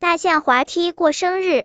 [0.00, 1.64] 大象滑梯过生日。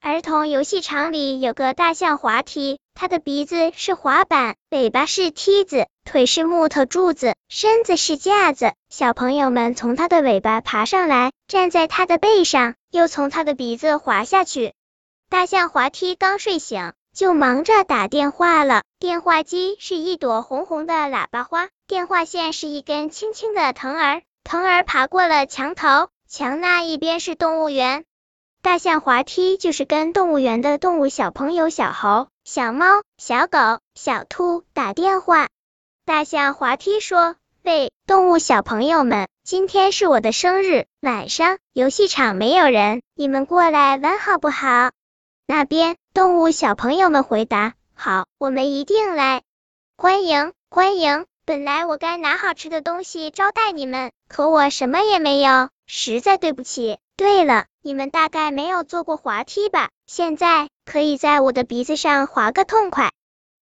[0.00, 8.74] 儿童游戏场里有个大象滑梯，它的鼻子是滑板，尾巴是梯子，腿是木头柱子，身子是架子。
[8.90, 14.72] 小朋友们从它的尾巴爬上来，站在它的背上，又从它的鼻子滑下去。
[15.28, 18.84] 大象滑梯刚睡醒，就忙着打电话了。
[19.00, 28.04] 电话机是一朵红红的喇叭花，电话线是一根青青的藤儿，藤儿爬过了墙头，墙那一边是动物园。
[28.60, 35.48] 大象滑梯就是跟动物园的动物小朋友小猴、小猫、小狗、小兔打电话。
[36.04, 44.90] 大象滑梯说：“喂，动物小朋友们，今天是我的生日，晚上游戏场没有人，你们过来玩好不好？”
[45.48, 49.40] 那边动物小朋友们回答：“好，我们一定来，
[49.96, 51.24] 欢迎欢迎。
[51.46, 56.98] 本来我该拿好吃的东西招待你们，可我什么也没有，实在对不起。
[57.16, 59.88] 对了。”你们大概没有坐过滑梯吧？
[60.06, 63.12] 现在可以在我的鼻子上滑个痛快。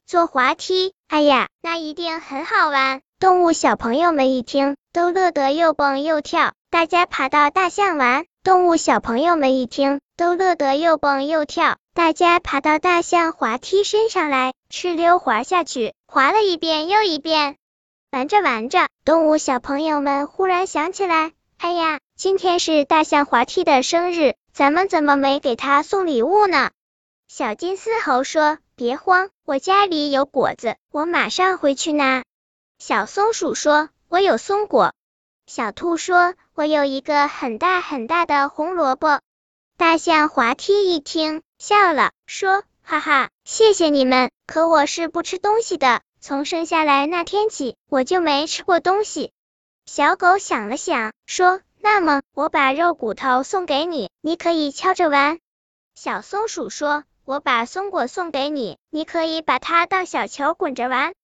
[0.05, 3.03] 坐滑梯，哎呀，那一定很好玩。
[3.21, 6.55] 动物小朋友们一听，都乐得又蹦又跳。
[6.71, 11.77] 大家爬到大象玩，动物小朋友们一听，都乐得又蹦又跳。
[11.95, 17.57] 大家爬到大象滑梯身上来，哧溜滑下去，滑了一遍又一遍。
[18.11, 22.01] 玩着玩着，动物小朋友们忽然想起来，哎呀！
[22.17, 26.71] 今天是大象滑梯的生日，咱们怎么没给他送礼物呢？
[27.29, 32.25] 小金丝猴说：“别慌，我家里有果子，我马上回去拿。”
[32.81, 34.95] 小松鼠说：“我有松果。”
[35.47, 39.21] 小兔说：“我有一个很大很大的红萝卜。”
[39.77, 49.33] 大象滑梯一听，笑了，说：“哈哈，谢谢你们，可我是不吃东西的，从生下来那天起，我就没吃过东西。”
[49.85, 51.61] 小狗想了想，说。
[51.89, 55.39] 那么，我把肉骨头送给你，你可以敲着玩。
[55.95, 61.15] 小松鼠说：“我把松果送给你，你可以把它当小球滚着玩。”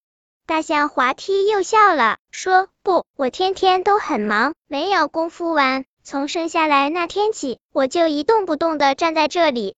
[0.47, 5.85] 大象滑梯又笑了，说：“不，我天天都很忙，没有功夫玩。
[6.05, 9.75] 从生下来那天起，我就一动不动的站在这里。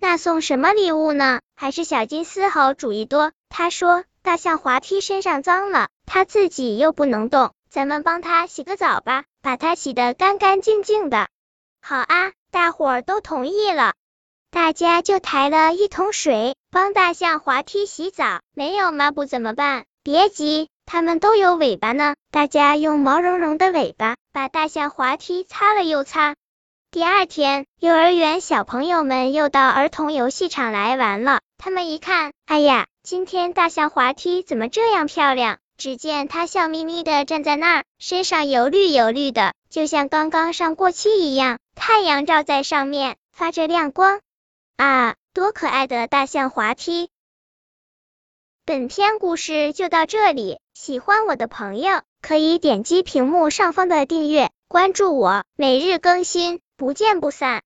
[0.00, 3.30] 那送什么礼物呢？”还是小金丝猴主意多。
[3.48, 11.26] 他说：“大象滑梯身上脏了，它自己又不能动，咱们帮它洗个澡吧。”把它洗得干干净净的。
[11.82, 13.94] 好啊，大伙儿都同意了。
[14.52, 18.40] 大家就抬了一桶水，帮大象滑梯洗澡。
[18.54, 19.86] 没有抹布怎么办？
[20.04, 22.14] 别急，它们都有尾巴呢。
[22.30, 26.36] 大家用毛茸茸的尾巴把大象滑梯擦了又擦。
[26.92, 31.40] 第二天，幼儿园小朋友们又到儿童游戏场来玩了。
[31.58, 35.58] 他们一看，哎呀，今天大象滑梯怎么这样漂亮？
[35.76, 41.58] 只见它笑眯眯的站在那儿，身上油绿油绿的，就像刚刚上过漆一样。
[41.74, 44.20] 太阳照在上面，发着亮光。
[44.76, 47.10] 啊，多可爱的大象滑梯！
[48.64, 57.62] 本篇故事就到这里，喜欢我的朋友可以点击屏幕上方的订阅，关注我，每日更新，不见不散。